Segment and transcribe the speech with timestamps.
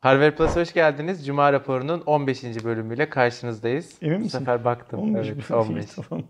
[0.00, 1.26] Harvard Plus hoş geldiniz.
[1.26, 2.42] Cuma raporunun 15.
[2.64, 3.98] bölümüyle karşınızdayız.
[4.02, 4.38] Emin Bu misin?
[4.38, 5.00] sefer baktım.
[5.00, 5.56] 15 evet, mi?
[5.56, 5.86] 15.
[6.08, 6.24] Tamam.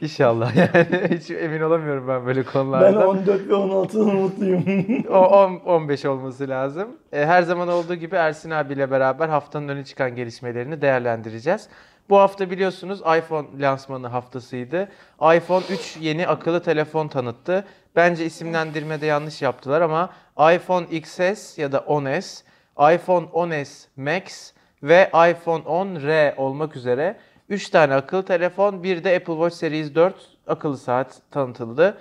[0.00, 3.08] İnşallah yani hiç emin olamıyorum ben böyle Ben konularda.
[3.08, 4.64] 14 ve 16'dan mutluyum.
[5.10, 6.88] O on- 15 olması lazım.
[7.12, 11.68] E, Her zaman olduğu gibi Ersin abiyle beraber haftanın öne çıkan gelişmelerini değerlendireceğiz.
[12.10, 14.88] Bu hafta biliyorsunuz iPhone lansmanı haftasıydı.
[15.36, 17.64] iPhone 3 yeni akıllı telefon tanıttı.
[17.96, 20.10] Bence isimlendirmede yanlış yaptılar ama
[20.54, 22.42] iPhone XS ya da 10s,
[22.78, 27.16] iPhone 10s Max ve iPhone 10R olmak üzere
[27.48, 30.14] 3 tane akıllı telefon, bir de Apple Watch Series 4
[30.46, 31.98] akıllı saat tanıtıldı.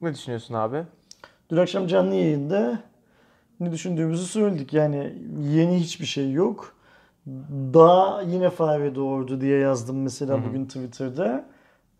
[0.00, 0.82] Ne düşünüyorsun abi?
[1.50, 2.78] Dün akşam canlı yayında
[3.60, 4.72] ne düşündüğümüzü söyledik.
[4.72, 6.76] Yani yeni hiçbir şey yok.
[7.74, 11.44] Daha yine fare doğurdu diye yazdım mesela bugün Twitter'da.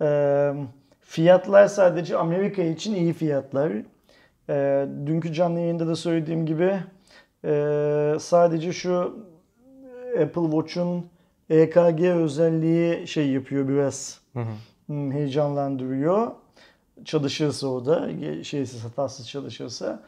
[0.03, 0.55] Ee,
[1.01, 3.73] fiyatlar sadece Amerika için iyi fiyatlar.
[4.49, 6.81] Ee, dünkü canlı yayında da söylediğim gibi
[7.45, 9.17] e, sadece şu
[10.23, 11.07] Apple Watch'un
[11.51, 14.21] EKG özelliği şey yapıyor biraz.
[14.87, 16.31] Hmm, heyecanlandırıyor.
[17.05, 18.09] Çalışırsa o da,
[18.45, 20.03] şeysiz hatasız çalışırsa.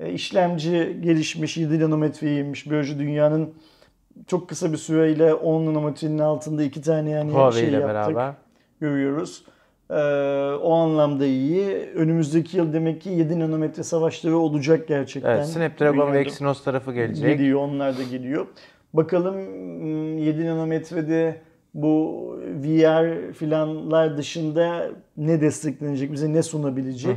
[0.00, 2.70] E, işlemci gelişmiş, 7 nanometreymiş.
[2.70, 3.54] Böylece dünyanın
[4.26, 8.34] çok kısa bir süreyle 10 nanometrenin altında iki tane yani Huawei şey ile yaptık, beraber.
[8.80, 9.44] görüyoruz.
[9.90, 9.94] E,
[10.62, 11.66] o anlamda iyi.
[11.94, 15.36] Önümüzdeki yıl demek ki 7 nanometre savaşları olacak gerçekten.
[15.36, 17.38] Evet, Snapdragon ve Exynos tarafı gelecek.
[17.38, 18.46] Geliyor, onlar da geliyor.
[18.92, 21.40] Bakalım hmm, 7 nanometrede
[21.74, 22.26] bu
[22.64, 27.16] VR filanlar dışında ne desteklenecek, bize ne sunabilecek?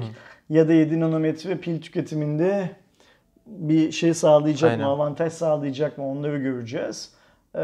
[0.49, 2.69] Ya da 7 nanometre pil tüketiminde
[3.47, 4.85] bir şey sağlayacak Aynen.
[4.85, 7.09] mı, avantaj sağlayacak mı onları göreceğiz.
[7.55, 7.59] Ee,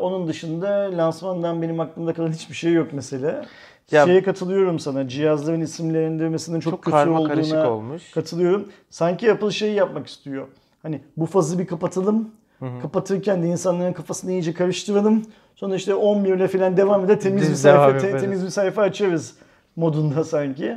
[0.00, 3.44] onun dışında lansmandan benim aklımda kalan hiçbir şey yok mesela.
[3.90, 5.08] Ya- Şeye katılıyorum sana.
[5.08, 8.10] Cihazların isimlendirmesinin çok, Çok kötü karma karışık olduğuna olmuş.
[8.10, 8.68] Katılıyorum.
[8.90, 10.48] Sanki Apple şeyi yapmak istiyor.
[10.82, 12.30] Hani bu fazı bir kapatalım.
[12.82, 15.22] Kapatırken de insanların kafasını iyice karıştıralım.
[15.54, 17.20] Sonra işte 11 ile falan devam eder.
[17.20, 19.34] Temiz bir sayfa, te- temiz bir sayfa açarız
[19.76, 20.76] modunda sanki.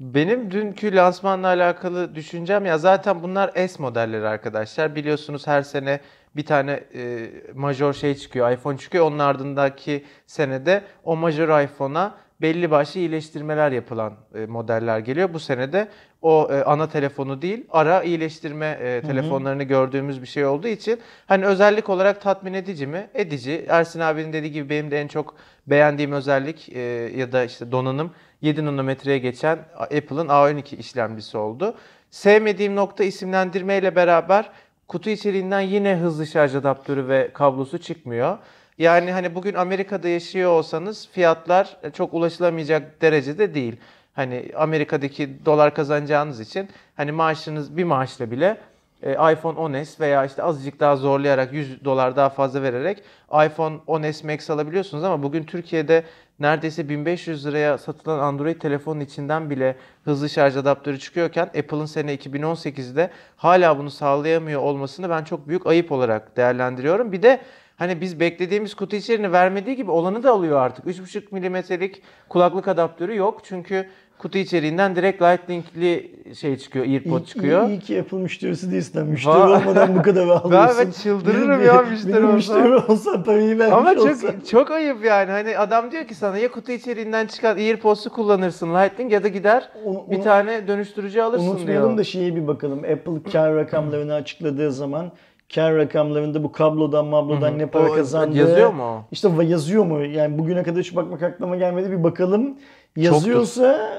[0.00, 4.94] Benim dünkü lansmanla alakalı düşüncem ya zaten bunlar S modelleri arkadaşlar.
[4.96, 6.00] Biliyorsunuz her sene
[6.36, 9.06] bir tane e, major şey çıkıyor, iPhone çıkıyor.
[9.06, 15.34] Onun ardındaki senede o major iPhone'a belli başlı iyileştirmeler yapılan e, modeller geliyor.
[15.34, 15.88] Bu senede
[16.22, 21.46] o e, ana telefonu değil, ara iyileştirme e, telefonlarını gördüğümüz bir şey olduğu için hani
[21.46, 23.10] özellik olarak tatmin edici mi?
[23.14, 23.64] Edici.
[23.68, 25.34] Ersin abinin dediği gibi benim de en çok
[25.66, 26.80] beğendiğim özellik e,
[27.16, 28.10] ya da işte donanım
[28.40, 31.74] 7 nanometreye geçen Apple'ın A12 işlemcisi oldu.
[32.10, 34.50] Sevmediğim nokta isimlendirme ile beraber
[34.92, 38.38] kutu içeriğinden yine hızlı şarj adaptörü ve kablosu çıkmıyor.
[38.78, 43.76] Yani hani bugün Amerika'da yaşıyor olsanız fiyatlar çok ulaşılamayacak derecede değil.
[44.12, 48.56] Hani Amerika'daki dolar kazanacağınız için hani maaşınız bir maaşla bile
[49.02, 54.26] e, iPhone 10s veya işte azıcık daha zorlayarak 100 dolar daha fazla vererek iPhone 10s
[54.32, 56.04] Max alabiliyorsunuz ama bugün Türkiye'de
[56.40, 63.10] neredeyse 1500 liraya satılan Android telefonun içinden bile hızlı şarj adaptörü çıkıyorken Apple'ın sene 2018'de
[63.36, 67.12] hala bunu sağlayamıyor olmasını ben çok büyük ayıp olarak değerlendiriyorum.
[67.12, 67.40] Bir de
[67.76, 70.84] hani biz beklediğimiz kutu içeriğini vermediği gibi olanı da alıyor artık.
[70.84, 73.88] 3.5 milimetrelik kulaklık adaptörü yok çünkü
[74.22, 77.68] kutu içeriğinden direkt Lightning'li şey çıkıyor, İyi, çıkıyor.
[77.68, 79.06] iyi, iyi ki Apple müşterisi değilsin.
[79.06, 80.78] Müşteri Va- olmadan bu kadar alıyorsun.
[80.86, 82.34] ben çıldırırım ya müşteri benim olsa.
[82.34, 85.30] müşteri olsa parayı vermiş Ama çok çok ayıp yani.
[85.30, 89.68] Hani adam diyor ki sana ya kutu içeriğinden çıkan AirPods'u kullanırsın Lightning ya da gider
[89.84, 91.98] Onu- bir onu- tane dönüştürücü alırsın Unutmayalım diyor.
[91.98, 92.78] da şeye bir bakalım.
[92.78, 95.12] Apple kar rakamlarını açıkladığı zaman
[95.54, 98.38] kar rakamlarında bu kablodan mablodan ne para O- kazandı.
[98.38, 99.04] Yazıyor mu?
[99.12, 100.04] İşte yazıyor mu?
[100.04, 101.90] Yani bugüne kadar hiç bakmak aklıma gelmedi.
[101.90, 102.54] Bir bakalım.
[102.96, 103.96] Yazıyorsa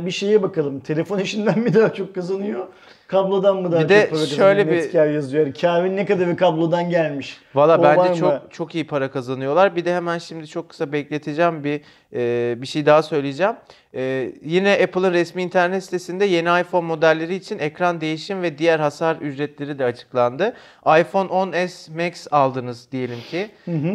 [0.00, 0.80] e, bir şeye bakalım.
[0.80, 2.66] Telefon işinden mi daha çok kazanıyor?
[3.08, 4.36] Kablodan mı daha Bir de çok para kazanıyor?
[4.36, 5.44] şöyle Net bir- kar yazıyor.
[5.46, 7.38] Yani karın ne kadarı kablodan gelmiş?
[7.54, 8.16] Valla O var bence mı?
[8.40, 9.76] çok çok iyi para kazanıyorlar.
[9.76, 11.80] Bir de hemen şimdi çok kısa bekleteceğim bir
[12.12, 13.52] e, bir şey daha söyleyeceğim.
[13.94, 19.16] E, yine Apple'ın resmi internet sitesinde yeni iPhone modelleri için ekran değişim ve diğer hasar
[19.16, 20.54] ücretleri de açıklandı.
[21.00, 23.48] iPhone 10s Max aldınız diyelim ki.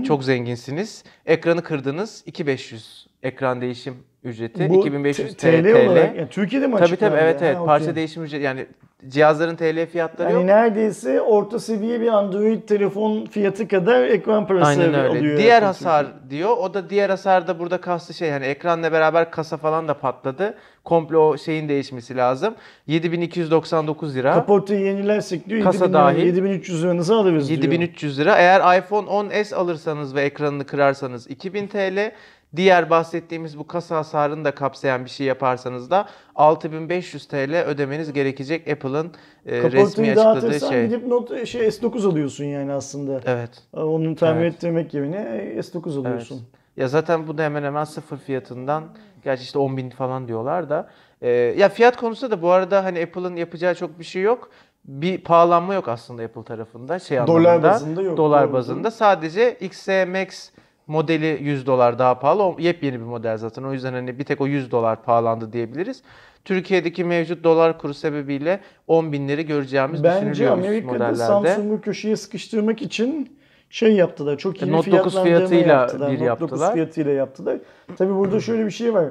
[0.07, 1.03] Çok zenginsiniz.
[1.25, 2.23] Ekranı kırdınız.
[2.25, 4.69] 2500 ekran değişim ücreti.
[4.69, 5.89] Bu 2500 T- TL.
[5.89, 6.15] olarak.
[6.17, 7.57] Yani Türkiye'de mi Tabii tabii evet evet.
[7.57, 7.95] Ha, Parça okey.
[7.95, 8.65] değişim ücreti yani
[9.07, 10.39] cihazların TL fiyatları yok.
[10.39, 15.07] Yani neredeyse orta seviye bir Android telefon fiyatı kadar ekran parası Aynen öyle.
[15.19, 15.37] alıyor.
[15.37, 16.29] diğer hasar Türkiye.
[16.29, 16.57] diyor.
[16.57, 20.57] O da diğer hasar da burada kastı şey hani ekranla beraber kasa falan da patladı.
[20.83, 22.53] Komple o şeyin değişmesi lazım.
[22.87, 24.33] 7299 lira.
[24.33, 26.25] Kaportayı yenilersek diyor Kasa 7000 dahil.
[26.25, 27.57] 7300 liranızı alırız diyor.
[27.61, 28.35] 7300 lira.
[28.37, 32.11] Eğer iPhone 10s alırsanız ve ekranını kırarsanız 2000 TL.
[32.55, 36.05] Diğer bahsettiğimiz bu kasa hasarını da kapsayan bir şey yaparsanız da
[36.35, 39.11] 6500 TL ödemeniz gerekecek Apple'ın
[39.45, 40.85] e, resmi açıkladığı şey.
[40.85, 43.21] gidip not, şey S9 alıyorsun yani aslında.
[43.25, 43.49] Evet.
[43.73, 44.53] Onu tamir Evet.
[44.53, 45.17] ettirmek yerine
[45.57, 46.41] S9 alıyorsun.
[46.77, 48.83] Ya zaten bu da hemen hemen sıfır fiyatından
[49.23, 50.89] gerçi işte 10 bin falan diyorlar da.
[51.21, 54.49] Ee, ya fiyat konusunda da bu arada hani Apple'ın yapacağı çok bir şey yok.
[54.85, 57.63] Bir pahalanma yok aslında Apple tarafında şey Dolar anlamında.
[57.71, 58.91] bazında yok, Dolar bazında.
[58.91, 60.49] Sadece XS Max
[60.91, 62.43] modeli 100 dolar daha pahalı.
[62.43, 63.63] O yepyeni bir model zaten.
[63.63, 66.03] O yüzden hani bir tek o 100 dolar pahalandı diyebiliriz.
[66.45, 71.15] Türkiye'deki mevcut dolar kuru sebebiyle 10 binleri göreceğimiz Bence Amerika'da modellerde.
[71.15, 73.37] Samsung'u köşeye sıkıştırmak için
[73.69, 74.37] şey yaptılar.
[74.37, 76.11] Çok iyi Note bir 9 fiyatlandırma fiyatıyla yaptılar.
[76.11, 76.73] bir Note 9 yaptılar.
[76.73, 77.57] fiyatıyla yaptılar.
[77.97, 79.05] Tabii burada şöyle bir şey var.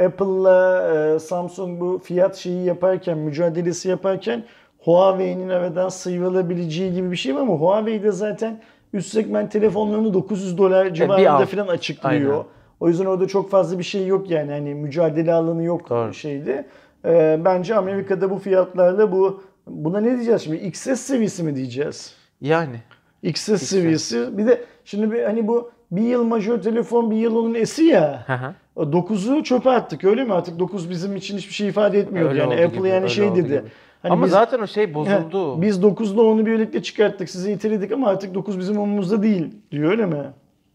[0.00, 4.44] Apple'la e, Samsung bu fiyat şeyi yaparken, mücadelesi yaparken
[4.78, 8.60] Huawei'nin aradan sıyrılabileceği gibi bir şey var ama Huawei de zaten
[8.92, 11.48] üst segment telefonlarını 900 dolar civarında alt.
[11.48, 12.32] falan açıklıyor.
[12.32, 12.44] Aynen.
[12.80, 16.14] O yüzden orada çok fazla bir şey yok yani hani mücadele alanı yok Doğru.
[16.14, 16.66] şeyde.
[17.04, 20.56] Ee, bence Amerika'da bu fiyatlarla bu buna ne diyeceğiz şimdi?
[20.56, 22.14] XS seviyesi mi diyeceğiz?
[22.40, 22.76] Yani.
[23.22, 24.38] XS seviyesi.
[24.38, 28.24] Bir de şimdi bir, hani bu bir yıl majör telefon bir yıl onun esi ya.
[28.26, 28.54] Hı hı.
[28.76, 30.32] 9'u çöpe attık öyle mi?
[30.32, 32.52] Artık 9 bizim için hiçbir şey ifade etmiyor Öyle yani.
[32.54, 33.42] Apple gibi, yani şey dedi.
[33.42, 33.62] gibi.
[34.08, 35.56] Hani Ama biz, zaten o şey bozuldu.
[35.56, 37.30] Heh, biz 9'la onu birlikte çıkarttık.
[37.30, 40.22] Sizi iteledik ama artık 9 bizim umurumuzda değil diyor öyle mi?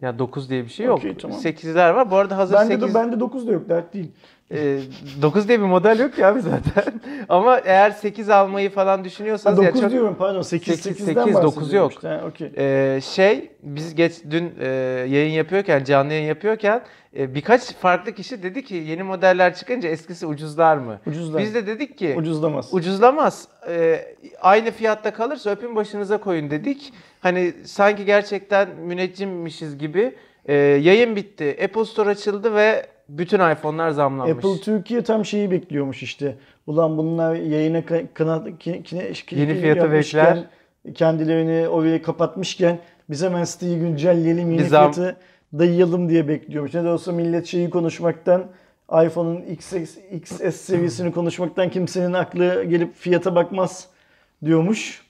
[0.02, 0.98] Ya 9 diye bir şey yok.
[0.98, 1.38] Okey, tamam.
[1.38, 2.12] 8'ler var.
[2.12, 4.12] Bu arada hazır Bende 8 de bende 9 da yok dert değil.
[4.54, 4.80] E,
[5.22, 6.94] 9 diye bir model yok ya abi zaten.
[7.30, 11.14] Ama eğer 8 almayı falan Ha, düşünüyorsanız 9 ya çok diyorum pardon 8 Sekiz, 8'den
[11.22, 11.92] sekiz, dokuz bahsediyorum yok.
[11.94, 12.08] işte.
[12.08, 12.52] Ha, okey.
[12.96, 14.68] e, şey biz geç dün e,
[15.10, 16.82] yayın yapıyorken canlı yayın yapıyorken
[17.18, 21.00] e, birkaç farklı kişi dedi ki yeni modeller çıkınca eskisi ucuzlar mı?
[21.08, 21.42] Ucuzlar.
[21.42, 22.74] Biz de dedik ki Ucuzlamaz.
[22.74, 23.48] ucuzlamaz.
[23.70, 24.06] E,
[24.42, 26.94] aynı fiyatta kalırsa öpün başınıza koyun dedik.
[27.20, 30.16] Hani sanki gerçekten müneccimmişiz gibi.
[30.46, 31.58] E, yayın bitti.
[31.64, 32.86] Apple Store açıldı ve
[33.18, 34.36] bütün iPhone'lar zamlanmış.
[34.46, 36.36] Apple Türkiye tam şeyi bekliyormuş işte.
[36.68, 40.44] Ulan bunlar yayına ka- kanat ki, kine, ki- Yeni ki- fiyatı bekler.
[40.96, 42.80] Kendilerini oraya kapatmışken
[43.10, 45.18] biz hemen siteyi güncelleyelim yeni Bir zam- fiyatı
[45.60, 46.74] dayayalım diye bekliyormuş.
[46.74, 48.46] Ne de olsa millet şeyi konuşmaktan
[49.06, 53.88] iPhone'un XS, XS seviyesini konuşmaktan kimsenin aklı gelip fiyata bakmaz
[54.46, 55.01] diyormuş.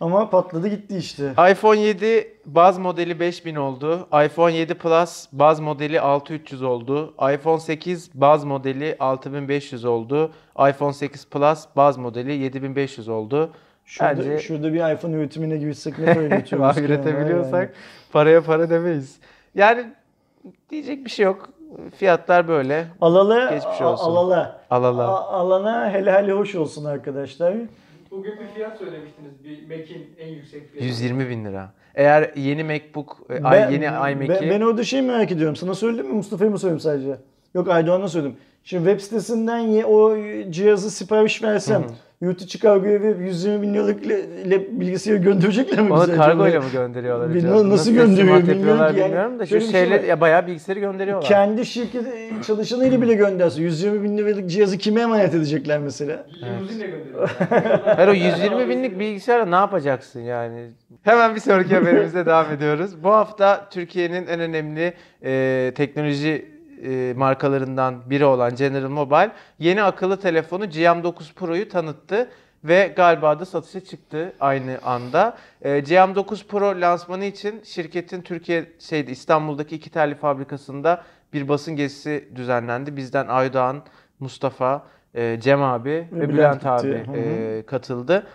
[0.00, 1.32] Ama patladı gitti işte.
[1.50, 4.08] iPhone 7 baz modeli 5000 oldu.
[4.24, 7.14] iPhone 7 Plus baz modeli 6300 oldu.
[7.34, 10.32] iPhone 8 baz modeli 6500 oldu.
[10.68, 13.50] iPhone 8 Plus baz modeli 7500 oldu.
[13.84, 17.70] Şurada, Bence şurada bir iPhone üretimine girsek ne para üretiyoruz üretebiliyorsak Yani.
[18.12, 19.18] paraya para demeyiz.
[19.54, 19.84] Yani
[20.70, 21.48] diyecek bir şey yok.
[21.96, 22.86] Fiyatlar böyle.
[23.00, 24.04] Alala, Geçmiş olsun.
[24.04, 24.60] alala.
[24.70, 25.08] Alala.
[25.08, 27.54] A- alana hele hoş olsun arkadaşlar.
[28.10, 29.44] Bugün bir fiyat söylemiştiniz.
[29.44, 30.84] Bir Mac'in en yüksek fiyatı.
[30.86, 31.72] 120 bin lira.
[31.94, 34.28] Eğer yeni MacBook, e, ay- yeni iMac'i...
[34.28, 35.56] ben, ben orada şey merak ediyorum.
[35.56, 37.16] Sana söyledim mi Mustafa'ya mı söyledim sadece?
[37.54, 38.36] Yok Aydoğan'a söyledim.
[38.64, 40.16] Şimdi web sitesinden ye- o
[40.50, 41.92] cihazı sipariş versem yurt
[42.28, 46.64] içi kargoya ve 120 bin liralık ile, ile bilgisayarı gönderecekler mi Onu bize kargoyla acaba?
[46.64, 47.34] mı gönderiyorlar?
[47.34, 47.68] Bil- acaba?
[47.68, 50.04] nasıl teslimat gönderiyor bilmiyorum ki bilmiyorum da şu şey şeyle var.
[50.04, 51.28] ya bayağı bilgisayarı gönderiyorlar.
[51.28, 52.04] Kendi şirket
[52.46, 56.26] çalışanıyla bile gönderse 120 bin liralık cihazı kime emanet edecekler mesela?
[56.42, 57.30] Limuzinle gönderiyorlar.
[57.84, 60.66] Her o 120 binlik bilgisayarla ne yapacaksın yani?
[61.02, 63.04] Hemen bir sonraki haberimize devam ediyoruz.
[63.04, 64.92] Bu hafta Türkiye'nin en önemli
[65.24, 72.28] e, teknoloji e, markalarından biri olan General Mobile yeni akıllı telefonu GM9 Pro'yu tanıttı
[72.64, 75.36] ve galiba da satışa çıktı aynı anda.
[75.62, 81.02] E, GM9 Pro lansmanı için şirketin Türkiye şeyde İstanbul'daki iki terli fabrikasında
[81.32, 82.96] bir basın gezisi düzenlendi.
[82.96, 83.82] Bizden Aydoğan,
[84.20, 86.68] Mustafa, e, Cem abi ve, Bülent Bülent, gitti.
[86.68, 88.26] abi e, katıldı.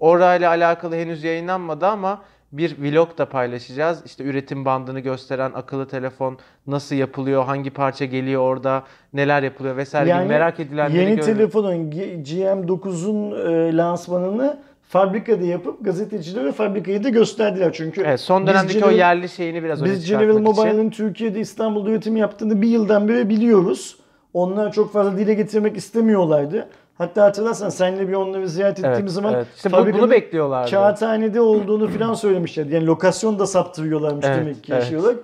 [0.00, 4.02] Orayla alakalı henüz yayınlanmadı ama bir vlog da paylaşacağız.
[4.06, 10.18] İşte üretim bandını gösteren akıllı telefon nasıl yapılıyor, hangi parça geliyor orada, neler yapılıyor vesaire
[10.18, 17.08] gibi merak edilenleri yeni görün- telefonun G- GM9'un e, lansmanını fabrikada yapıp gazetecilere fabrikayı da
[17.08, 18.02] gösterdiler çünkü.
[18.02, 20.38] Evet, son dönemdeki o General- yerli şeyini biraz öne Biz General.
[20.38, 23.96] Mobile'ın Türkiye'de İstanbul'da üretim yaptığını bir yıldan beri biliyoruz.
[24.34, 26.68] Onlar çok fazla dile getirmek istemiyorlardı.
[26.98, 29.46] Hatta hatırlarsan seninle bir onları ziyaret Evet, ettiğimiz zaman evet.
[29.56, 30.70] İşte bunu bekliyorlardı.
[30.70, 32.74] Kağıthanede olduğunu falan söylemişlerdi.
[32.74, 34.84] Yani lokasyon da saptırıyorlarmış Evet, demek ki evet.
[34.84, 35.16] şey olarak.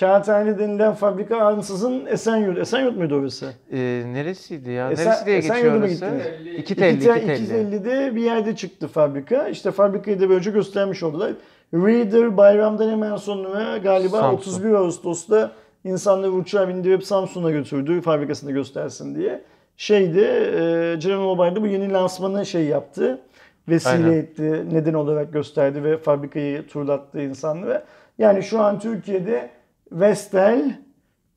[0.00, 2.58] Kağıthane denilen fabrika ansızın Esenyurt.
[2.58, 3.52] Esenyurt muydu orası?
[3.72, 4.90] Ee, neresiydi ya?
[4.92, 5.92] Esen- Neresi diye geçiyor mı orası?
[5.94, 6.22] gittiniz?
[6.58, 7.76] İki telli, iki İki- telli.
[7.76, 9.48] 250'de bir yerde çıktı fabrika.
[9.48, 11.32] İşte fabrikayı da böylece göstermiş oldular.
[11.74, 14.40] Reader bayramdan hemen sonra galiba Samsung.
[14.40, 15.50] 31 Ağustos'ta
[15.84, 19.42] insanları uçağa bindirip Samsung'a götürdü fabrikasında göstersin diye.
[19.80, 23.20] Şeydi, e, General Mobile'de bu yeni lansmanı şey yaptı.
[23.68, 24.12] Vesile Aynen.
[24.12, 27.84] etti, neden olarak gösterdi ve fabrikayı turlattı insanlara.
[28.18, 29.50] Yani şu an Türkiye'de
[29.92, 30.78] Vestel,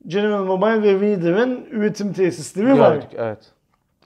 [0.07, 2.93] General Mobile ve Reader'ın üretim tesisleri var.
[2.95, 3.51] Gördük evet.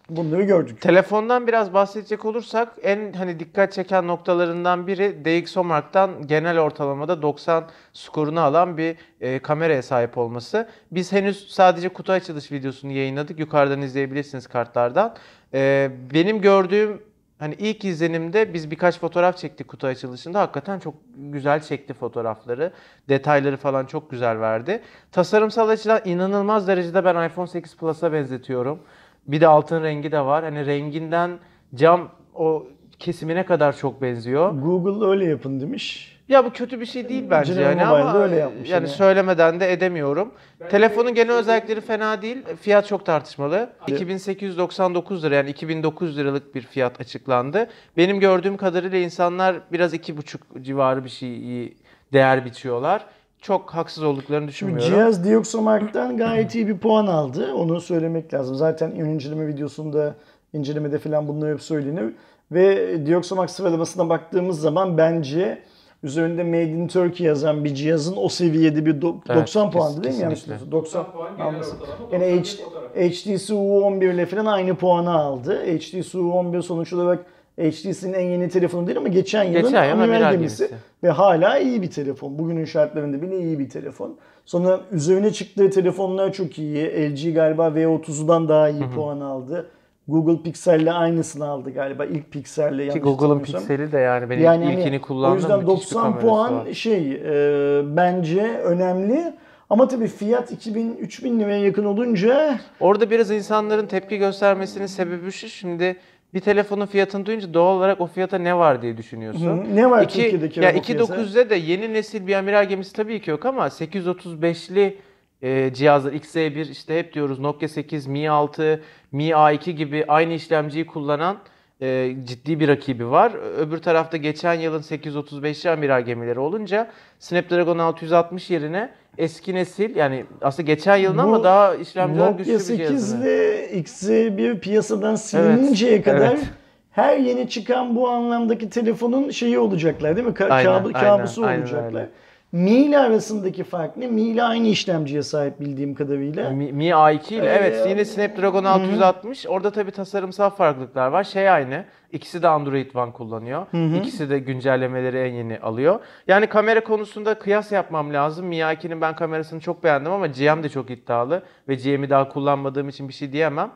[0.10, 0.82] Bunları gördük.
[0.82, 8.42] Telefondan biraz bahsedecek olursak en hani dikkat çeken noktalarından biri DxOMark'tan genel ortalamada 90 skorunu
[8.42, 10.70] alan bir e, kameraya sahip olması.
[10.92, 13.40] Biz henüz sadece kutu açılış videosunu yayınladık.
[13.40, 15.16] Yukarıdan izleyebilirsiniz kartlardan.
[15.54, 17.02] E, benim gördüğüm
[17.40, 20.40] hani ilk izlenimde biz birkaç fotoğraf çektik kutu açılışında.
[20.40, 22.72] Hakikaten çok güzel çekti fotoğrafları.
[23.10, 24.82] Detayları falan çok güzel verdi.
[25.12, 28.80] Tasarımsal açıdan inanılmaz derecede ben iPhone 8 Plus'a benzetiyorum.
[29.28, 30.44] Bir de altın rengi de var.
[30.44, 31.40] Hani renginden
[31.76, 32.68] cam o
[33.00, 34.52] kesimine kadar çok benziyor.
[34.52, 36.18] Google öyle yapın demiş.
[36.30, 38.88] Ya bu kötü bir şey değil bence General yani ama öyle yapmış yani hani.
[38.88, 40.32] söylemeden de edemiyorum.
[40.60, 42.38] Bence Telefonun genel şey- özellikleri fena değil.
[42.62, 43.70] Fiyat çok tartışmalı.
[43.88, 47.68] 2899 lira yani 2900 liralık bir fiyat açıklandı.
[47.98, 51.78] Benim gördüğüm kadarıyla insanlar biraz 2,5 civarı bir şeyi
[52.14, 53.06] değer biçiyorlar.
[53.42, 54.90] Çok haksız olduklarını Şimdi düşünmüyorum.
[55.12, 57.54] cihaz Dioxomark'tan gayet iyi bir puan aldı.
[57.54, 58.56] Onu söylemek lazım.
[58.56, 60.16] Zaten ön inceleme videosunda,
[60.54, 62.14] incelemede falan bunlar hep söylenir.
[62.52, 65.60] Ve Dioxomark sıralamasına baktığımız zaman bence
[66.04, 70.04] üzerinde Made in Turkey yazan bir cihazın o seviyede bir do- Evet, 90 puandı kes-
[70.04, 70.22] değil mi?
[70.46, 70.72] Biliyorsun.
[70.72, 71.76] 90 90 puan genel alması.
[71.76, 72.26] ortalama.
[72.26, 72.64] Yani 91
[72.96, 73.10] H-.
[73.10, 75.66] HTC U11 ile falan aynı puanı aldı.
[75.66, 77.26] HTC U11 sonuç olarak
[77.58, 80.64] HTC'nin en yeni telefonu değil ama geçen yılın Geçen yıl amiral amiral gemisi.
[80.64, 80.76] gemisi.
[81.04, 82.40] Ve hala iyi bir telefon.
[82.40, 84.18] Bugünün şartlarında bile iyi bir telefon.
[84.46, 86.86] Sonra üzerine çıktığı telefonlar çok iyi.
[86.86, 89.70] LG galiba V30'dan daha iyi puan aldı.
[90.08, 92.06] Google Pixel'le aynısını aldı galiba.
[92.06, 95.60] İlk Pixel'le yanlış Ki Google'ın pikseli de yani benim Yani hani ilkini kullandığım O yüzden
[95.60, 96.74] müthiş bir 90 kamerası puan var.
[96.74, 99.34] şey e, bence önemli.
[99.70, 105.48] Ama tabii fiyat 2000-3000 liraya yakın olunca Orada biraz insanların tepki göstermesinin sebebi şu.
[105.48, 105.96] Şimdi
[106.34, 109.66] bir telefonun fiyatını duyunca doğal olarak o fiyata ne var diye düşünüyorsun.
[109.66, 111.16] Hı, ne var İki, Türkiye'deki ya bu piyasa?
[111.16, 114.98] 2.9'da de yeni nesil bir amiral gemisi tabii ki yok ama 835'li
[115.42, 120.86] e, cihazlar XZ1 işte hep diyoruz Nokia 8, Mi 6, Mi A2 gibi aynı işlemciyi
[120.86, 121.38] kullanan
[121.82, 123.32] e, ciddi bir rakibi var.
[123.58, 126.88] Öbür tarafta geçen yılın 835'li amiral gemileri olunca
[127.20, 132.60] Snapdragon 660 yerine eski nesil yani aslında geçen yılın Bu ama daha işlemciler güçlü Nokia
[132.60, 133.18] bir 8 cihazı.
[133.18, 136.44] ile XZ1 piyasadan silininceye kadar evet.
[136.92, 140.34] her yeni çıkan bu anlamdaki telefonun şeyi olacaklar değil mi?
[140.34, 141.86] Ka- Aynen, aynen, kabusu aynen olacaklar.
[141.86, 142.10] öyle.
[142.52, 144.08] Mi ile arasındaki fark ne?
[144.08, 146.50] Mi ile aynı işlemciye sahip bildiğim kadarıyla.
[146.50, 149.46] Mi, Mi A2 ile Ee, evet yine Snapdragon 660.
[149.48, 151.24] Orada tabii tasarımsal farklılıklar var.
[151.24, 151.86] Şey aynı.
[152.12, 153.66] İkisi de Android One kullanıyor.
[153.98, 156.00] İkisi de güncellemeleri en yeni alıyor.
[156.28, 158.46] Yani kamera konusunda kıyas yapmam lazım.
[158.46, 162.90] Mi A2'nin ben kamerasını çok beğendim ama GM de çok iddialı ve GM'i daha kullanmadığım
[162.90, 163.72] için bir şey diyemem.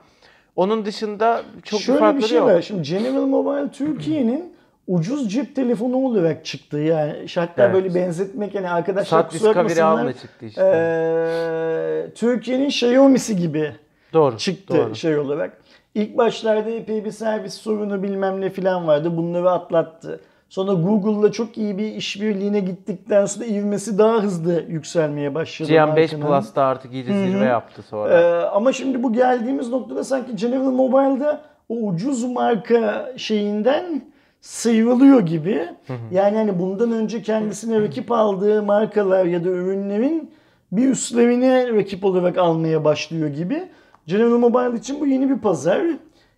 [0.55, 2.47] Onun dışında çok bir Şöyle bir farkları şey yok.
[2.47, 2.61] var.
[2.61, 4.53] Şimdi General Mobile Türkiye'nin
[4.87, 6.77] ucuz cep telefonu olarak çıktı.
[6.77, 7.73] Yani hatta Evet.
[7.75, 10.13] böyle benzetmek yani arkadaşlar Sat kusura bakmasınlar.
[10.13, 10.61] Çıktı işte.
[10.65, 13.71] Ee, Türkiye'nin Xiaomi'si gibi
[14.13, 14.37] Doğru.
[14.37, 14.95] çıktı doğru.
[14.95, 15.57] şey olarak.
[15.95, 19.17] İlk başlarda epey bir servis sorunu bilmem ne filan vardı.
[19.17, 20.19] Bunları atlattı.
[20.49, 25.71] Sonra Google'la çok iyi bir işbirliğine gittikten sonra ivmesi daha hızlı yükselmeye başladı.
[25.71, 26.21] GM5 markanın.
[26.41, 28.13] Plus da artık iyice zirve yaptı sonra.
[28.21, 34.01] Ee, ama şimdi bu geldiğimiz noktada sanki General Mobile'da o ucuz marka şeyinden
[34.41, 35.65] sıyrılıyor gibi.
[36.11, 40.31] Yani hani bundan önce kendisine rakip aldığı markalar ya da ürünlerin
[40.71, 43.63] bir üstlerine rakip olarak almaya başlıyor gibi.
[44.07, 45.81] General Mobile için bu yeni bir pazar.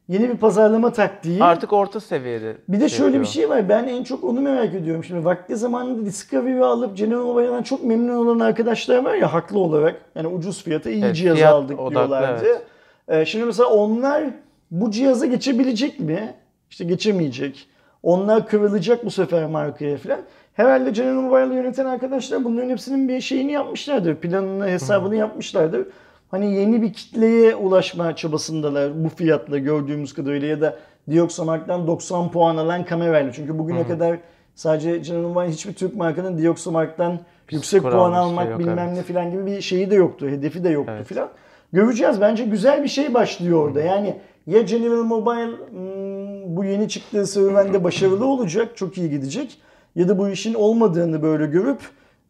[0.07, 1.43] Yeni bir pazarlama taktiği.
[1.43, 2.57] Artık orta seviyede.
[2.69, 3.69] Bir de şöyle bir şey var.
[3.69, 5.03] Ben en çok onu merak ediyorum.
[5.03, 10.01] Şimdi vakti zamanında Discovery'i alıp General Mobile'dan çok memnun olan arkadaşlar var ya haklı olarak.
[10.15, 12.45] Yani ucuz fiyata iyi Evet, cihaz fiyat aldık odaklı, diyorlardı.
[12.45, 12.61] evet.
[13.07, 14.23] Ee, şimdi mesela onlar
[14.71, 16.33] bu cihaza geçebilecek mi?
[16.69, 17.67] İşte geçemeyecek.
[18.03, 20.19] Onlar kırılacak bu sefer markaya falan.
[20.53, 24.15] Herhalde General Mobile'ı yöneten arkadaşlar bunların hepsinin bir şeyini yapmışlardır.
[24.15, 25.87] Planını, hesabını yapmışlardır.
[26.31, 30.75] Hani yeni bir kitleye ulaşma çabasındalar bu fiyatla gördüğümüz kadarıyla ya da
[31.11, 33.31] Dioxomark'tan 90 puan alan kamerayla.
[33.33, 34.17] Çünkü bugüne kadar
[34.55, 37.19] sadece General Mobile hiçbir Türk markanın Dioxomark'tan
[37.51, 38.97] yüksek puan almış şey almak yok, bilmem evet.
[38.97, 40.27] ne filan gibi bir şeyi de yoktu.
[40.29, 41.07] Hedefi de yoktu Evet.
[41.07, 41.29] filan.
[41.73, 42.21] Göreceğiz.
[42.21, 43.81] Bence güzel bir şey başlıyor orada.
[43.81, 44.15] Yani
[44.47, 49.57] ya General Mobile hmm, bu yeni çıktığı serüvende başarılı olacak, çok iyi gidecek.
[49.95, 51.79] Ya da bu işin olmadığını böyle görüp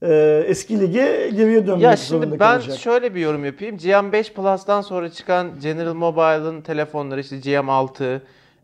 [0.01, 2.63] e, eski lige geriye dönmek Ya zorunda şimdi ben kalacak.
[2.63, 3.77] şöyle şöyle bir yorum yapayım.
[3.77, 8.19] GM5 Plus'tan sonra çıkan General Mobile'ın telefonları işte GM6,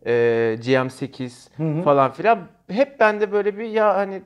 [0.06, 0.12] e,
[0.60, 4.22] GM8 falan filan hep bende böyle bir ya hani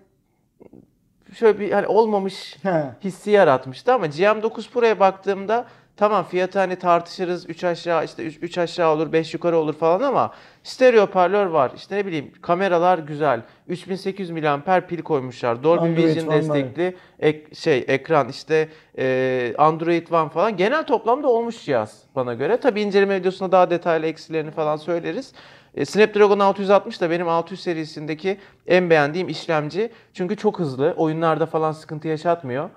[1.35, 2.85] şöyle bir hani olmamış He.
[3.05, 5.65] hissi yaratmıştı ama GM9 Pro'ya baktığımda
[5.97, 10.33] tamam fiyatı hani tartışırız 3 aşağı işte 3 aşağı olur 5 yukarı olur falan ama
[10.63, 11.73] stereo hoparlör var.
[11.77, 13.41] İşte ne bileyim kameralar güzel.
[13.69, 15.63] 3800 mAh pil koymuşlar.
[15.63, 20.57] Dolby Android Vision One destekli ek, şey ekran işte e, Android One falan.
[20.57, 22.57] Genel toplamda olmuş cihaz bana göre.
[22.61, 25.33] Tabii inceleme videosunda daha detaylı eksilerini falan söyleriz.
[25.75, 29.91] E, Snapdragon 660 da benim 600 serisindeki en beğendiğim işlemci.
[30.13, 30.95] Çünkü çok hızlı.
[30.97, 32.71] Oyunlarda falan sıkıntı yaşatmıyor.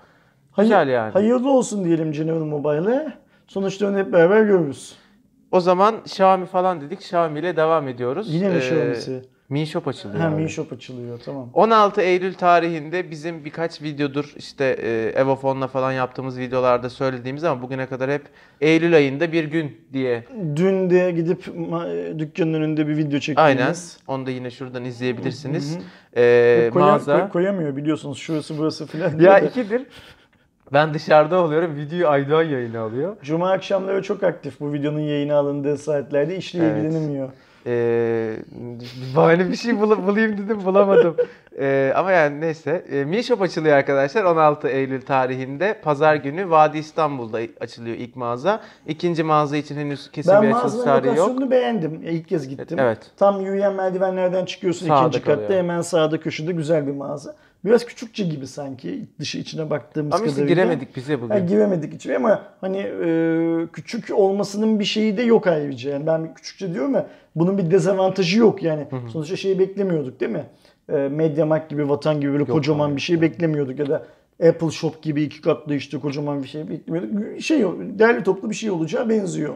[0.58, 1.12] Hayır- Güzel yani.
[1.14, 3.14] Hayırlı olsun diyelim General Mobile'e.
[3.48, 4.96] Sonuçlarını hep beraber görürüz.
[5.52, 7.00] O zaman Xiaomi falan dedik.
[7.00, 8.34] Xiaomi ile devam ediyoruz.
[8.34, 9.22] Yine mi Ee, Xiaomi'si?
[9.50, 10.20] Mi Shop açılıyor.
[10.20, 10.30] Ha.
[10.30, 11.50] Mi Shop açılıyor tamam.
[11.54, 17.86] 16 Eylül tarihinde bizim birkaç videodur işte e, Evofon'la falan yaptığımız videolarda söylediğimiz ama bugüne
[17.86, 18.22] kadar hep
[18.62, 20.24] Eylül ayında bir gün diye.
[20.56, 23.38] Dün de gidip ma- dükkanın önünde bir video çektiğimiz.
[23.60, 23.76] Aynen.
[24.08, 25.76] Onu da yine şuradan izleyebilirsiniz.
[25.76, 25.84] Hı hı.
[26.18, 27.20] Ee, Koya- mağaza.
[27.22, 29.20] koy- koyamıyor biliyorsunuz şurası burası filan.
[29.20, 29.82] Ya ikidir.
[30.74, 31.76] Ben dışarıda oluyorum.
[31.76, 33.18] Videoyu Aydoğan yayını alıyor.
[33.24, 36.78] Cuma akşamları çok aktif bu videonun yayını alındığı saatlerde işle Evet.
[36.84, 37.30] ilgilenemiyor.
[37.66, 38.34] Ee,
[39.16, 41.16] bahane bir şey bul- bulayım dedim bulamadım.
[41.60, 42.86] Ee, ama yani neyse.
[42.92, 45.80] Ee, Mi Shop açılıyor arkadaşlar 16 Eylül tarihinde.
[45.84, 48.62] Pazar günü Vadi İstanbul'da açılıyor ilk mağaza.
[48.88, 51.18] İkinci mağaza için henüz kesin Ben bir açılış tarihi yok.
[51.18, 52.02] lokasyonunu beğendim.
[52.04, 52.80] İlk kez gittim.
[52.80, 53.00] Evet.
[53.18, 55.42] Tam yürüyen merdivenlerden çıkıyorsun Sağda ikinci katta.
[55.42, 55.60] kalıyor.
[55.64, 57.36] Hemen sağda köşede güzel bir mağaza.
[57.68, 60.48] Biraz küçükçe gibi sanki dışı içine baktığımız Ama kadarıyla.
[60.48, 61.30] giremedik bize bugün.
[61.34, 65.92] Ha, giremedik içeri ama hani e, küçük olmasının bir şeyi de yok ayrıca.
[65.92, 68.88] Yani ben küçükçe diyorum ya bunun bir dezavantajı yok yani.
[69.14, 70.44] Sonuçta şeyi beklemiyorduk değil mi?
[70.90, 72.96] E, Mediamarkt gibi, Vatan gibi böyle Yok kocaman abi.
[72.96, 74.06] bir şey beklemiyorduk ya da
[74.50, 77.41] Apple Shop gibi iki katlı işte kocaman bir şey beklemiyorduk.
[77.41, 77.62] Şey
[78.00, 79.53] değerli toplu bir şey olacağı benziyor.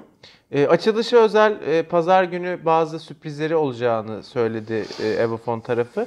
[0.51, 6.05] Ee, açılışı özel e, pazar günü bazı sürprizleri olacağını söyledi e, Evofon tarafı.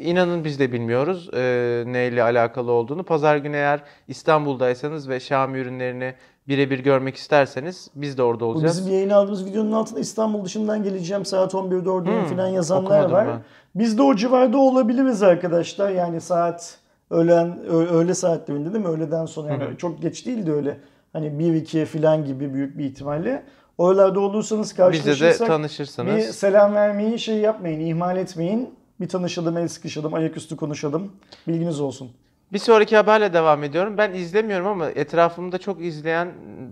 [0.00, 3.02] İnanın biz de bilmiyoruz e, neyle alakalı olduğunu.
[3.04, 6.14] Pazar günü eğer İstanbul'daysanız ve Xiaomi ürünlerini
[6.48, 8.78] birebir görmek isterseniz biz de orada Bu olacağız.
[8.78, 13.26] bizim yayın aldığımız videonun altında İstanbul dışından geleceğim saat 11'de oradayım Hmm, falan yazanlar var.
[13.28, 13.40] ben.
[13.74, 15.90] Biz de o civarda olabiliriz arkadaşlar.
[15.90, 16.78] Yani saat
[17.14, 18.90] öğlen öğle saatlerinde değil mi?
[18.90, 19.76] Öğleden sonra yani Hı hı.
[19.76, 20.76] çok geç değil de öyle.
[21.12, 23.42] Hani 1-2 falan gibi büyük bir ihtimalle.
[23.78, 26.24] Oralarda olursanız Bizde de karşılaşırsak bir tanışırsınız.
[26.24, 28.74] selam vermeyi şey yapmayın, ihmal etmeyin.
[29.00, 31.12] Bir tanışalım, el sıkışalım, ayaküstü konuşalım.
[31.48, 32.10] Bilginiz olsun.
[32.52, 33.98] Bir sonraki haberle devam ediyorum.
[33.98, 36.28] Ben izlemiyorum ama etrafımda çok izleyen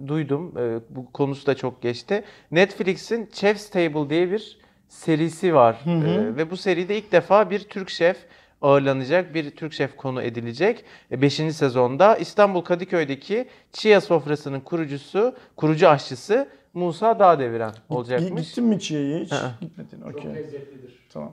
[0.09, 0.53] duydum.
[0.59, 2.25] Ee, bu konusu da çok geçti.
[2.51, 5.81] Netflix'in Chef's Table diye bir serisi var.
[5.85, 5.91] hı.
[5.91, 8.17] Ee, ve bu seride ilk defa bir Türk şef
[8.63, 9.35] ağırlanacak.
[9.35, 10.85] Bir Türk şef konu edilecek.
[11.11, 11.35] 5.
[11.35, 18.49] sezonda İstanbul Kadıköy'deki Chia sofrasının kurucusu, kurucu aşçısı Musa Dağdeviren olacakmış.
[18.49, 19.33] Gittin mi Çiğ'ye hiç?
[19.33, 19.51] Hı.
[19.61, 20.01] Gitmedin.
[20.01, 20.35] Çok Okey.
[20.35, 20.99] lezzetlidir.
[21.13, 21.33] Tamam.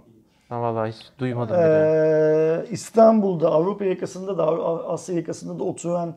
[0.50, 1.66] Ha, vallahi hiç duymadım bile.
[1.66, 4.46] Ee, İstanbul'da, Avrupa yakasında da,
[4.88, 6.16] Asya yakasında da oturan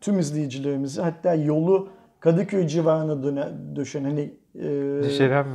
[0.00, 1.88] tüm izleyicilerimizi hatta yolu
[2.24, 5.54] Kadıköy civarına döne, döşen hani e, Düşeren mi?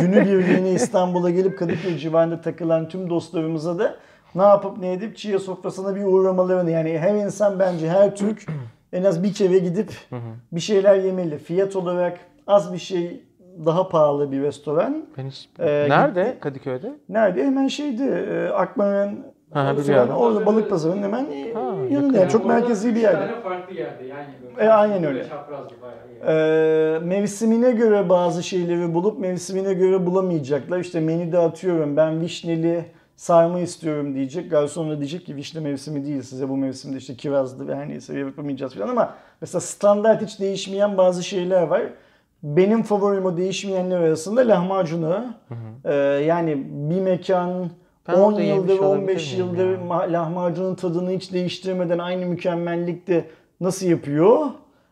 [0.00, 3.96] günü birliğine İstanbul'a gelip Kadıköy civarında takılan tüm dostlarımıza da
[4.34, 8.46] ne yapıp ne edip Çiğ sofrasına bir uğramalarını yani her insan bence her Türk
[8.92, 9.92] en az bir kere gidip
[10.52, 11.38] bir şeyler yemeli.
[11.38, 13.24] Fiyat olarak az bir şey
[13.64, 15.06] daha pahalı bir restoran.
[15.18, 15.48] Ben hiç...
[15.58, 16.24] Ee, Nerede?
[16.24, 16.40] gitti.
[16.40, 16.92] Kadıköy'de?
[17.08, 17.44] Nerede?
[17.46, 18.02] Hemen şeydi.
[18.02, 20.14] E, Akman'ın Ha, biliyorum.
[20.14, 22.18] orada balık pazarının hemen Ha, yanında.
[22.18, 23.40] Yani çok merkezi bir yerde.
[23.42, 24.62] farklı yerde yan yana.
[24.64, 25.28] E, aynen Böyle öyle.
[25.28, 26.04] Çaprazlı bayağı.
[26.26, 30.78] Ee, mevsimine göre bazı şeyleri bulup mevsimine göre bulamayacaklar.
[30.78, 32.84] İşte menüde atıyorum ben vişneli
[33.16, 34.50] sarma istiyorum diyecek.
[34.50, 38.18] Garson da diyecek ki vişne mevsimi değil size bu mevsimde işte kirazlı ve her neyse
[38.18, 41.82] yapamayacağız falan ama mesela standart hiç değişmeyen bazı şeyler var.
[42.42, 45.24] Benim favorim o değişmeyenler arasında lahmacunu.
[45.84, 45.94] Ee,
[46.26, 47.70] yani bir mekan
[48.08, 49.86] Ben 10 orada yıldır yemiş 15 olabilir miyim yıldır ya?
[49.88, 53.24] ma- lahmacunun tadını hiç değiştirmeden aynı mükemmellikte
[53.60, 54.38] nasıl yapıyor?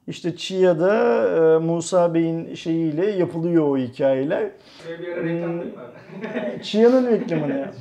[0.07, 0.95] İşte Chia'da
[1.55, 4.43] e, Musa Bey'in şeyiyle yapılıyor o hikayeler.
[5.23, 5.63] Mi?
[6.63, 7.73] Chia'nın reklamını ya.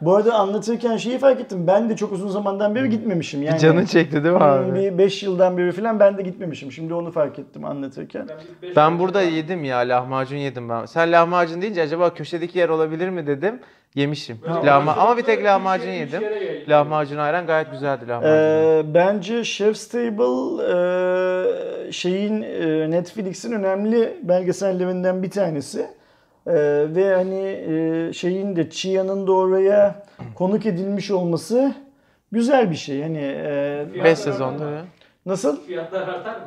[0.00, 1.66] Bu arada anlatırken şeyi fark ettim.
[1.66, 3.42] Ben de çok uzun zamandan beri gitmemişim.
[3.42, 4.74] Yani Canın çekti değil mi hmm, abi?
[4.74, 6.72] bir 5 yıldan beri falan ben de gitmemişim.
[6.72, 8.26] Şimdi onu fark ettim anlatırken.
[8.76, 10.84] Ben burada yedim ya lahmacun yedim ben.
[10.86, 13.60] Sen lahmacun deyince acaba köşedeki yer olabilir mi dedim.
[13.94, 14.38] Yemişim.
[14.42, 16.22] Böyle Lahma ama bir tek üç lahmacun yedim.
[16.68, 18.32] Lahmacun ayran gayet güzeldi lahmacun.
[18.34, 20.62] Ee, bence Chef's Table
[21.88, 25.80] e, şeyin e, Netflix'in önemli belgesellerinden bir tanesi.
[26.46, 26.54] E,
[26.94, 30.02] ve hani e, şeyin de Chia'nın da oraya
[30.34, 31.74] konuk edilmiş olması
[32.32, 33.02] güzel bir şey.
[33.02, 34.84] Hani e, 5 sezonda ya.
[35.26, 35.66] nasıl?
[35.66, 36.46] Fiyatlar artar mı?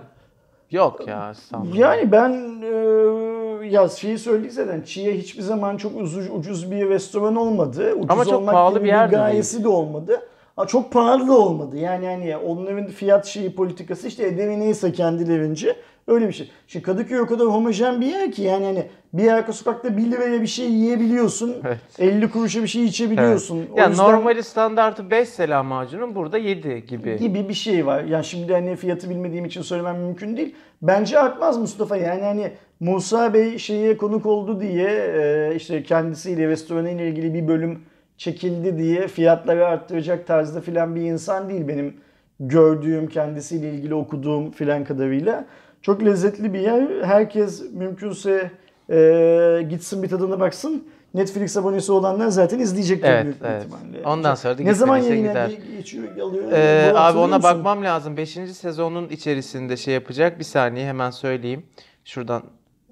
[0.72, 1.82] Yok ya sanmıyorum.
[1.82, 3.31] Yani ben e,
[3.64, 7.94] ya şeyi söyleyeyim zaten Chia hiçbir zaman çok ucuz, ucuz bir restoran olmadı.
[7.96, 10.22] Ucuz Ama çok olmak pahalı gibi bir yer gayesi de olmadı.
[10.56, 11.78] Ha, çok pahalı da olmadı.
[11.78, 15.76] Yani hani onların fiyat şeyi politikası işte ederi neyse kendilerince
[16.08, 16.52] öyle bir şey.
[16.68, 20.42] Şimdi Kadıköy o kadar homojen bir yer ki yani hani bir arka sokakta 1 liraya
[20.42, 21.56] bir şey yiyebiliyorsun.
[21.66, 21.78] Evet.
[22.00, 23.66] 50 kuruşa bir şey içebiliyorsun.
[23.74, 27.18] O Ya yüzden- normali standartı 5 selam macunun burada 7 gibi.
[27.18, 28.04] gibi bir şey var.
[28.04, 30.56] Yani şimdi hani fiyatı bilmediğim için söylemem mümkün değil.
[30.82, 31.98] Bence artmaz Mustafa.
[31.98, 37.80] Yani hani Musa Bey şeye konuk oldu diye e, işte kendisiyle restoranıyla ilgili bir bölüm
[38.18, 41.94] çekildi diye fiyatları arttıracak tarzda filan bir insan değil benim
[42.40, 45.46] gördüğüm kendisiyle ilgili okuduğum filan kadarıyla.
[45.82, 46.88] Çok lezzetli bir yer.
[47.04, 48.52] Herkes mümkünse
[48.90, 50.88] e, gitsin bir tadına baksın.
[51.14, 53.64] Netflix abonesi olanlar zaten izleyecekler Evet, büyük evet.
[53.64, 54.08] ihtimalle.
[54.08, 56.52] Ondan sonra da ne zaman yayına geçiyor, alıyor?
[56.52, 57.44] Ee, abi ona musun?
[57.44, 58.18] bakmam lazım.
[58.18, 58.30] 5.
[58.30, 60.40] sezonun içerisinde şey yapacak.
[60.40, 61.66] Bir saniye hemen söyleyeyim.
[62.06, 62.44] Şuradan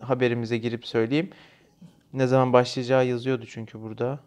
[0.02, 1.30] haberimize girip söyleyeyim.
[2.14, 4.20] Ne zaman başlayacağı yazıyordu çünkü burada.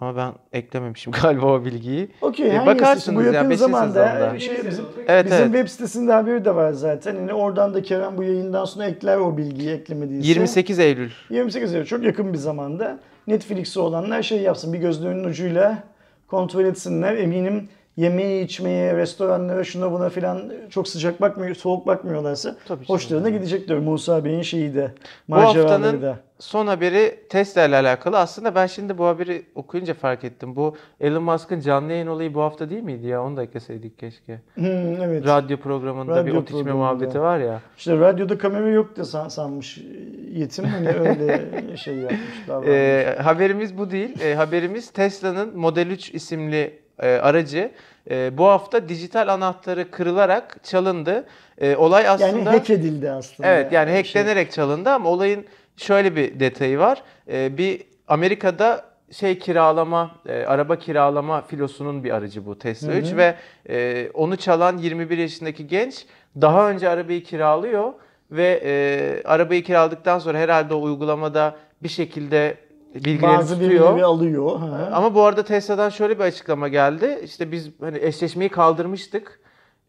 [0.00, 2.08] Ama ben eklememişim galiba o bilgiyi.
[2.20, 4.34] Okey, E, bakarsınız bu ya, yakın beşinci zamanda sezonda.
[4.34, 4.84] bir şey bizim.
[5.08, 5.52] Evet bizim evet.
[5.52, 7.14] web sitesinde haberi de var zaten.
[7.14, 10.28] Yani oradan da Kerem bu yayından sonra ekler o bilgiyi eklemediyse.
[10.28, 11.10] 28 Eylül.
[11.30, 15.82] 28 Eylül çok yakın bir zamanda Netflix'i olanlar şey yapsın bir gözlerinin ucuyla
[16.28, 17.16] kontrol etsinler.
[17.16, 23.78] Eminim yemeğe, içmeye, restoranlara, şuna buna filan çok sıcak bakmıyor, soğuk bakmıyorlarsa Tabii hoşlarına gidecektir.
[23.78, 24.90] Musa Bey'in şeyi de,
[25.28, 26.18] Bu haftanın da.
[26.38, 28.18] son haberi Tesla ile alakalı.
[28.18, 30.56] Aslında ben şimdi bu haberi okuyunca fark ettim.
[30.56, 33.22] Bu Elon Musk'ın canlı yayın olayı bu hafta değil miydi ya?
[33.24, 34.40] Onu da ekleseydik keşke.
[34.54, 35.26] Hmm, evet.
[35.26, 37.60] Radyo programında bir Radyo ot içme muhabbeti var ya.
[37.78, 39.78] İşte radyoda kamera yok da san- sanmış
[40.32, 42.20] yetim hani öyle şey yapmış.
[42.68, 44.20] Ee, haberimiz bu değil.
[44.20, 47.70] Ee, haberimiz Tesla'nın Model 3 isimli e, aracı
[48.10, 51.24] e, bu hafta dijital anahtarı kırılarak çalındı.
[51.58, 53.48] E, olay aslında yani hack edildi aslında.
[53.48, 53.96] Evet yani Şey.
[53.96, 57.02] hacklenerek çalındı ama olayın şöyle bir detayı var.
[57.28, 62.98] Ee, bir Amerika'da şey kiralama, e, araba kiralama filosunun bir aracı bu Tesla Hı hı.
[62.98, 63.34] 3 ve
[63.68, 66.06] e, onu çalan 21 yaşındaki genç
[66.40, 67.92] daha önce arabayı kiralıyor
[68.30, 72.56] ve e, arabayı kiraladıktan sonra herhalde o uygulamada bir şekilde
[73.04, 73.70] bilgileri Bazı tutuyor.
[73.70, 74.58] birileri alıyor.
[74.58, 74.90] Ha.
[74.92, 77.20] Ama bu arada Tesla'dan şöyle bir açıklama geldi.
[77.24, 79.40] İşte biz hani eşleşmeyi kaldırmıştık.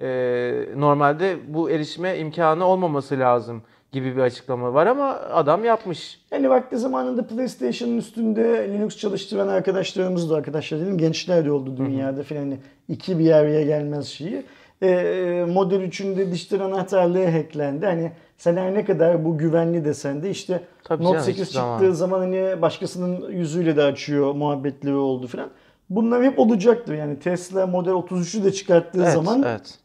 [0.01, 6.21] Ee, normalde bu erişime imkanı olmaması lazım gibi bir açıklama var ama adam yapmış.
[6.31, 12.23] Yani vakti zamanında PlayStation'ın üstünde Linux çalıştıran arkadaşlarımız da arkadaşlar dedim gençler de oldu dünyada
[12.23, 12.57] filan hani
[12.89, 14.43] iki bir araya gelmez şeyi.
[14.83, 17.85] Ee, Model 3'ün de dijital anahtarlığı hacklendi.
[17.85, 21.53] Hani sen her ne kadar bu güvenli desen de işte Tabii Note canım, 8 hiçbir
[21.53, 22.19] çıktığı zaman.
[22.19, 25.49] zaman hani başkasının yüzüyle de açıyor muhabbetleri oldu filan.
[25.89, 26.93] Bunlar hep olacaktır.
[26.93, 29.79] Yani Tesla Model 33'ü de çıkarttığı Evet, zaman evet.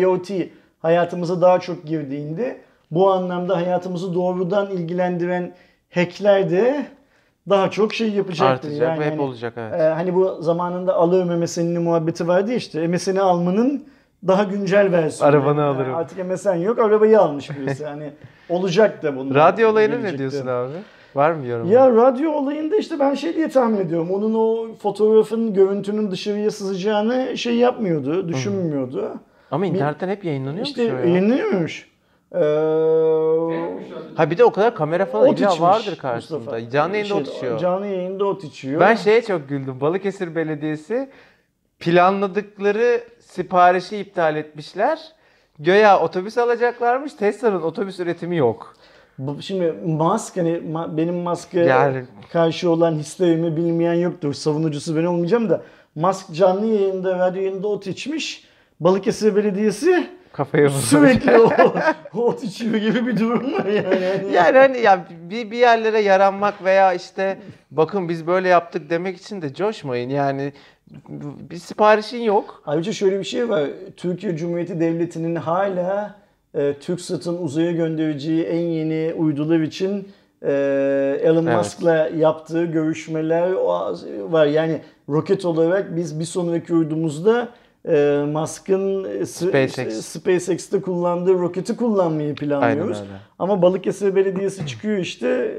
[0.00, 0.30] IoT
[0.78, 5.54] hayatımıza daha çok girdiğinde bu anlamda hayatımızı doğrudan ilgilendiren
[5.94, 6.86] hackler de
[7.48, 8.68] daha çok şey yapacaktır.
[8.68, 9.80] Artacak Yani ve hep hani, olacak evet.
[9.80, 13.84] e, hani bu zamanında alır MSN'in muhabbeti vardı ya işte MSN'i almanın
[14.26, 15.30] daha güncel versiyonu.
[15.34, 15.94] Arabanı Yani alırım.
[15.94, 17.86] Artık MSN yok arabayı almış birisi.
[17.86, 18.10] hani
[18.48, 19.34] olacak da bunlar.
[19.34, 20.18] Radyo olayına ne gelecekte.
[20.18, 20.72] diyorsun abi?
[21.14, 21.70] Var mı yorumun?
[21.70, 24.10] Ya radyo olayında işte ben şey diye tahmin ediyorum.
[24.10, 29.14] Onun o fotoğrafın, görüntünün dışarıya sızacağını şey yapmıyordu, düşünmüyordu.
[29.50, 30.98] ama internetten hep yayınlanıyor İşte ya?
[31.00, 31.92] yayınlanıyormuş.
[32.34, 32.38] Ee,
[34.14, 36.38] Ha bir de o kadar kamera falan ot içmiş vardır karşısında.
[36.38, 36.70] Mustafa.
[36.70, 37.58] Canlı yayında Şey, ot içiyor.
[37.58, 38.80] Canlı yayında ot içiyor.
[38.80, 39.80] Ben şeye çok güldüm.
[39.80, 41.10] Balıkesir Belediyesi
[41.82, 44.98] planladıkları siparişi iptal etmişler.
[45.58, 47.12] Göya otobüs alacaklarmış.
[47.14, 48.74] Tesla'nın otobüs üretimi yok.
[49.18, 54.34] Bu- Şimdi Musk hani ma- benim Musk'a Yani- karşı olan hislerimi bilmeyen yoktur.
[54.34, 55.62] Savunucusu ben olmayacağım da
[55.94, 58.44] Musk canlı yayında, radyo yayında ot içmiş.
[58.80, 60.76] Balıkesir Belediyesi Kafaya vurdu.
[60.78, 61.38] sürekli
[62.14, 63.86] o ot içiyor gibi bir durum var yani.
[64.06, 67.38] Hani- Yani hani ya bir, bir yerlere yaranmak veya işte
[67.70, 70.10] bakın biz böyle yaptık demek için de coşmayın.
[70.10, 70.52] Yani
[71.50, 72.62] bir siparişin yok.
[72.66, 73.70] Ayrıca şöyle bir şey var.
[73.96, 76.14] Türkiye Cumhuriyeti Devleti'nin hala
[76.54, 80.08] e, TürkSat'ın uzaya göndereceği en yeni uydular için
[80.42, 80.52] e,
[81.22, 81.56] Elon Evet.
[81.56, 83.52] Musk'la yaptığı görüşmeler
[84.30, 84.46] var.
[84.46, 87.48] Yani roket olarak biz bir sonraki uydumuzda
[87.88, 90.04] e, Musk'ın e, SpaceX.
[90.04, 93.02] SpaceX'te kullandığı roketi kullanmayı planlıyoruz.
[93.38, 95.54] Ama Balıkesir Belediyesi çıkıyor işte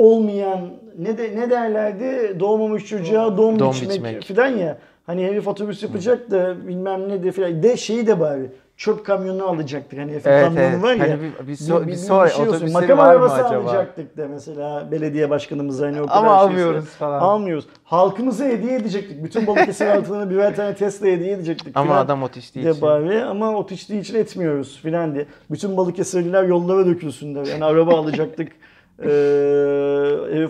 [0.00, 0.60] olmayan
[0.98, 4.22] ne de ne derlerdi doğmamış çocuğa doğum, Doğum biçmek, biçmek.
[4.24, 4.78] filan ya.
[5.06, 7.62] Hani herif otobüs yapacak da bilmem ne de filan.
[7.62, 9.98] De şeyi de bari çöp kamyonu alacaktık.
[9.98, 10.82] Hani herifin Evet, kamyonu evet.
[10.82, 11.00] var ya.
[11.02, 12.54] Hani bir- bir so- bir sonra şey olsun.
[12.56, 13.64] otobüsleri Makam arabası acaba?
[13.70, 17.20] alacaktık da mesela belediye başkanımız hani o kadar Ama şeyse- almıyoruz falan.
[17.20, 17.66] Almıyoruz.
[17.84, 19.24] Halkımıza hediye edecektik.
[19.24, 21.76] Bütün Balıkesir halkına birer tane Tesla hediye edecektik.
[21.76, 22.82] Ama adam ot içtiği için.
[22.82, 25.26] bari ama ot içtiği için etmiyoruz filan diye.
[25.50, 27.46] Bütün Balıkesirliler yollara dökülsünler.
[27.46, 28.48] Yani araba alacaktık.
[29.04, 29.90] Eee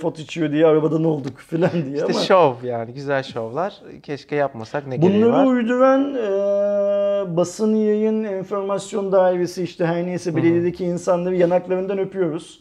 [0.00, 3.74] fot içiyor diye arabadan olduk falan diye İşte ama şov yani güzel şovlar.
[4.02, 5.46] Keşke yapmasak ne gereği bunları var.
[5.46, 12.60] uyduran e, basın yayın enformasyon dairesi işte her neyse belediyedeki insanları yanaklarından öpüyoruz.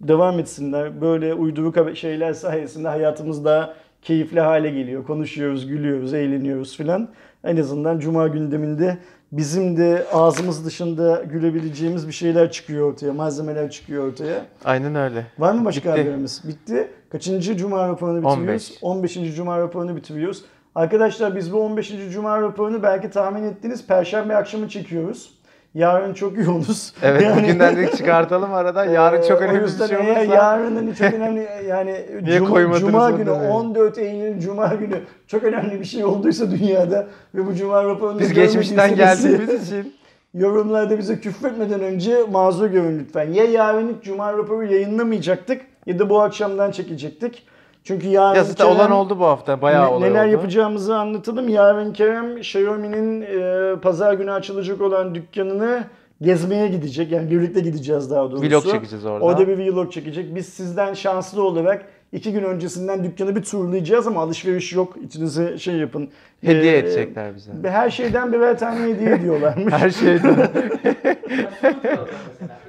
[0.00, 1.00] Devam etsinler.
[1.00, 5.04] Böyle uyduruk şeyler sayesinde hayatımız daha keyifli hale geliyor.
[5.04, 7.08] Konuşuyoruz, gülüyoruz, eğleniyoruz filan.
[7.44, 8.98] En azından cuma gündeminde
[9.32, 14.46] bizim de ağzımız dışında gülebileceğimiz bir şeyler çıkıyor ortaya, malzemeler çıkıyor ortaya.
[14.64, 15.26] Aynen öyle.
[15.38, 16.00] Var mı başka Bitti.
[16.02, 16.42] haberimiz?
[16.48, 16.90] Bitti.
[17.10, 18.78] Kaçıncı cuma raporunu bitiriyoruz?
[18.82, 19.18] 15.
[19.18, 19.34] 15.
[19.36, 20.44] cuma raporunu bitiriyoruz.
[20.74, 21.92] Arkadaşlar biz bu 15.
[22.12, 25.37] cuma raporunu belki tahmin ettiniz perşembe akşamı çekiyoruz.
[25.74, 26.92] Yarın çok yoğunuz.
[27.02, 28.84] Evet Yani- bugünden de çıkartalım arada.
[28.98, 30.34] Yarın çok Ee, önemli bir şey olursa.
[30.34, 33.50] yarının çok önemli yani Niye cuma, cuma günü demeyin.
[33.50, 38.32] 14 Eylül cuma günü çok önemli bir şey olduysa dünyada ve bu cuma raporunu Biz
[38.32, 39.94] geçmişten geldiğimiz için.
[40.34, 43.32] Yorumlarda bize küfretmeden önce mazur görün lütfen.
[43.32, 47.46] Ya yarın Cuma raporu yayınlamayacaktık ya da bu akşamdan çekecektik.
[47.88, 49.62] Çünkü yarın Ya zaten Kerem- olan oldu bu hafta.
[49.62, 50.32] Bayağı ne- olay neler oldu.
[50.32, 51.48] yapacağımızı anlatalım.
[51.48, 55.84] Yarın Kerem Xiaomi'nin e, pazar günü açılacak olan dükkanını
[56.22, 57.12] gezmeye gidecek.
[57.12, 58.44] Yani birlikte gideceğiz daha doğrusu.
[58.50, 59.24] Vlog çekeceğiz orada.
[59.24, 60.34] Orada bir vlog çekecek.
[60.34, 64.96] Biz sizden şanslı olarak iki gün öncesinden dükkanı bir turlayacağız ama alışveriş yok.
[65.04, 66.08] İçinize şey yapın.
[66.44, 67.52] Hediye E, edecekler bize.
[67.64, 69.72] Her şeyden birer tane hediye ediyorlarmış.
[69.74, 70.36] Her şeyden.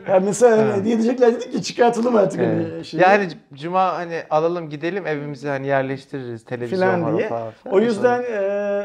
[0.10, 0.78] Yani mesela hani Ha.
[0.78, 2.68] hediye edecekler dedik ki çıkartalım artık Evet.
[2.74, 3.02] hani şeyi.
[3.04, 7.28] Yani cuma hani alalım gidelim evimize hani yerleştiririz televizyon Filan var diye.
[7.28, 7.54] falan.
[7.72, 8.36] O yüzden e,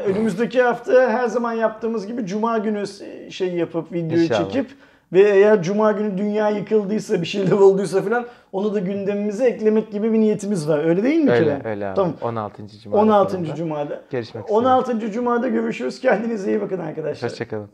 [0.05, 2.83] önümüzdeki hafta her zaman yaptığımız gibi cuma günü
[3.31, 4.51] şey yapıp videoyu İnşallah.
[4.51, 4.67] çekip
[5.15, 10.13] ve eğer cuma günü dünya yıkıldıysa bir şeyler olduysa falan onu da gündemimize eklemek gibi
[10.13, 10.83] bir niyetimiz var.
[10.85, 11.61] Öyle değil mi öyle Kerem?
[11.65, 11.95] öyle abi.
[11.95, 12.13] Tamam.
[12.21, 12.67] 16.
[12.83, 12.97] cuma.
[12.97, 13.33] 16.
[13.33, 13.55] raporunda.
[13.55, 14.01] cumada.
[14.11, 14.57] Görüşmek üzere.
[14.57, 15.11] 16.
[15.11, 15.99] cumada görüşürüz.
[15.99, 17.31] Kendinize iyi bakın arkadaşlar.
[17.31, 17.69] Hoşçakalın.